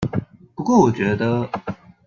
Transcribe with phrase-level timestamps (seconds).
[0.55, 1.47] 不過我覺得